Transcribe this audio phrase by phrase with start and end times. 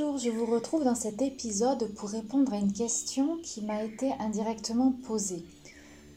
[0.00, 4.12] Bonjour, je vous retrouve dans cet épisode pour répondre à une question qui m'a été
[4.18, 5.44] indirectement posée.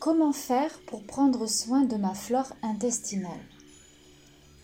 [0.00, 3.40] Comment faire pour prendre soin de ma flore intestinale?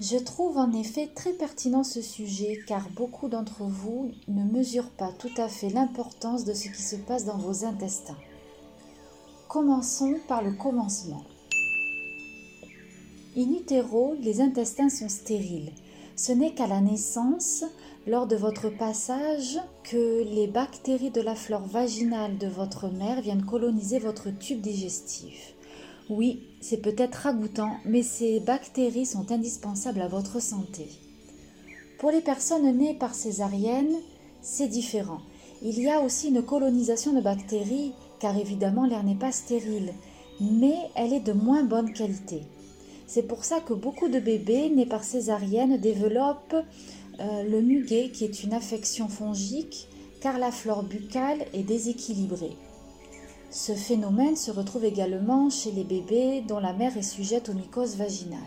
[0.00, 5.10] Je trouve en effet très pertinent ce sujet car beaucoup d'entre vous ne mesurent pas
[5.18, 8.18] tout à fait l'importance de ce qui se passe dans vos intestins.
[9.48, 11.24] Commençons par le commencement.
[13.36, 15.72] In utero, les intestins sont stériles.
[16.16, 17.64] Ce n'est qu'à la naissance
[18.06, 23.44] lors de votre passage que les bactéries de la flore vaginale de votre mère viennent
[23.44, 25.54] coloniser votre tube digestif.
[26.08, 30.88] Oui, c'est peut-être ragoûtant, mais ces bactéries sont indispensables à votre santé.
[31.98, 33.94] Pour les personnes nées par césarienne,
[34.42, 35.20] c'est différent.
[35.62, 39.92] Il y a aussi une colonisation de bactéries, car évidemment l'air n'est pas stérile,
[40.40, 42.42] mais elle est de moins bonne qualité.
[43.12, 46.54] C'est pour ça que beaucoup de bébés nés par césarienne développent
[47.18, 49.88] euh, le muguet qui est une affection fongique
[50.20, 52.56] car la flore buccale est déséquilibrée.
[53.50, 57.96] Ce phénomène se retrouve également chez les bébés dont la mère est sujette aux mycoses
[57.96, 58.38] vaginales.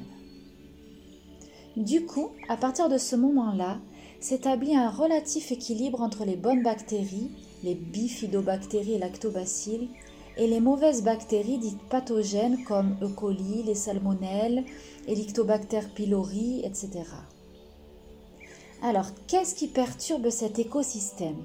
[1.75, 3.81] Du coup, à partir de ce moment-là,
[4.21, 7.31] s'établit un relatif équilibre entre les bonnes bactéries,
[7.63, 9.89] les bifidobactéries et lactobacilles,
[10.37, 13.07] et les mauvaises bactéries dites pathogènes comme E.
[13.07, 14.65] coli, les salmonelles,
[15.07, 17.03] Helicobacter pylori, etc.
[18.81, 21.43] Alors, qu'est-ce qui perturbe cet écosystème?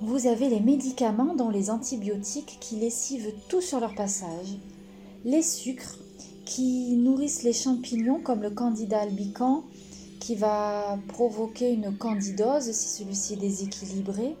[0.00, 4.56] Vous avez les médicaments dont les antibiotiques qui lessivent tout sur leur passage,
[5.24, 5.98] les sucres
[6.44, 9.64] qui nourrissent les champignons comme le candida albicans
[10.18, 14.36] qui va provoquer une candidose si celui-ci est déséquilibré,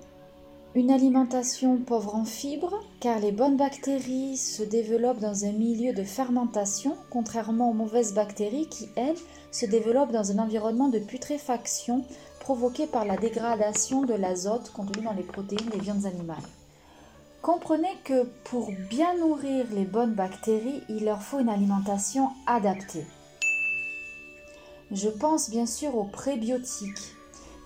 [0.74, 6.02] une alimentation pauvre en fibres, car les bonnes bactéries se développent dans un milieu de
[6.02, 9.18] fermentation, contrairement aux mauvaises bactéries qui, elles,
[9.50, 12.04] se développent dans un environnement de putréfaction
[12.40, 16.42] provoqué par la dégradation de l'azote contenu dans les protéines des viandes animales.
[17.42, 23.04] Comprenez que pour bien nourrir les bonnes bactéries, il leur faut une alimentation adaptée.
[24.90, 27.14] Je pense bien sûr aux prébiotiques,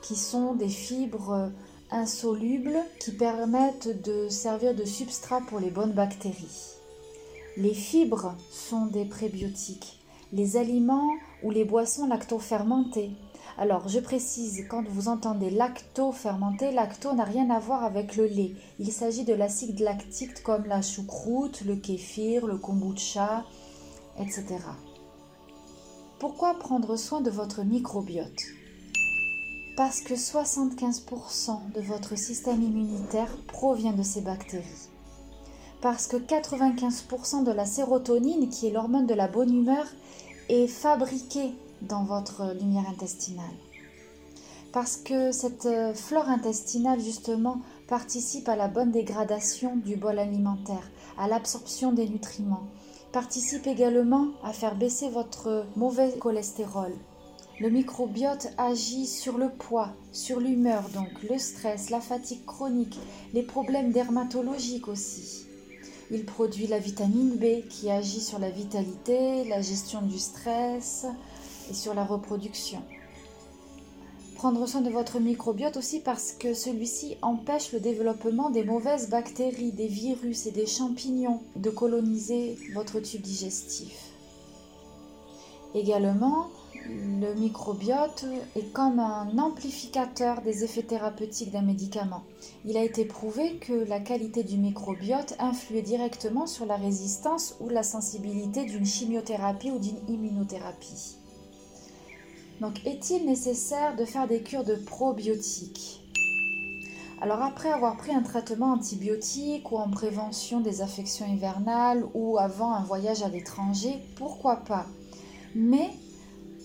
[0.02, 1.50] qui sont des fibres
[1.90, 6.74] insolubles qui permettent de servir de substrat pour les bonnes bactéries.
[7.56, 10.00] Les fibres sont des prébiotiques,
[10.32, 11.10] les aliments
[11.42, 13.12] ou les boissons lacto-fermentées.
[13.58, 18.54] Alors, je précise, quand vous entendez lacto-fermenté, lacto n'a rien à voir avec le lait.
[18.78, 23.44] Il s'agit de l'acide lactique comme la choucroute, le kéfir, le kombucha,
[24.18, 24.44] etc.
[26.18, 28.42] Pourquoi prendre soin de votre microbiote?
[29.76, 34.88] Parce que 75% de votre système immunitaire provient de ces bactéries.
[35.82, 39.84] Parce que 95% de la sérotonine, qui est l'hormone de la bonne humeur,
[40.48, 43.44] est fabriquée dans votre lumière intestinale.
[44.72, 50.90] Parce que cette euh, flore intestinale, justement, participe à la bonne dégradation du bol alimentaire,
[51.18, 52.66] à l'absorption des nutriments,
[53.12, 56.92] participe également à faire baisser votre mauvais cholestérol,
[57.58, 62.98] le microbiote agit sur le poids, sur l'humeur, donc le stress, la fatigue chronique,
[63.32, 65.46] les problèmes dermatologiques aussi.
[66.10, 71.06] Il produit la vitamine B qui agit sur la vitalité, la gestion du stress
[71.70, 72.82] et sur la reproduction.
[74.36, 79.72] Prendre soin de votre microbiote aussi parce que celui-ci empêche le développement des mauvaises bactéries,
[79.72, 84.10] des virus et des champignons de coloniser votre tube digestif.
[85.74, 86.48] Également,
[86.88, 88.24] le microbiote
[88.54, 92.22] est comme un amplificateur des effets thérapeutiques d'un médicament.
[92.64, 97.68] Il a été prouvé que la qualité du microbiote influait directement sur la résistance ou
[97.68, 101.16] la sensibilité d'une chimiothérapie ou d'une immunothérapie.
[102.60, 106.02] Donc est-il nécessaire de faire des cures de probiotiques?
[107.20, 112.72] Alors après avoir pris un traitement antibiotique ou en prévention des affections hivernales ou avant
[112.72, 114.86] un voyage à l'étranger, pourquoi pas?
[115.54, 115.90] Mais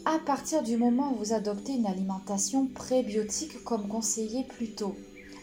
[0.06, 4.96] à partir du moment où vous adoptez une alimentation prébiotique comme conseillé plus tôt,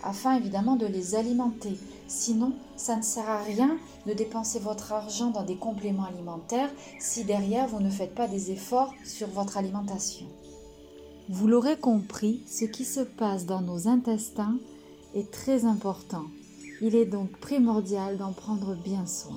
[0.03, 1.79] afin évidemment de les alimenter.
[2.09, 3.77] Sinon, ça ne sert à rien
[4.07, 8.51] de dépenser votre argent dans des compléments alimentaires si derrière vous ne faites pas des
[8.51, 10.27] efforts sur votre alimentation.
[11.29, 14.59] Vous l'aurez compris, ce qui se passe dans nos intestins
[15.15, 16.25] est très important.
[16.81, 19.37] Il est donc primordial d'en prendre bien soin.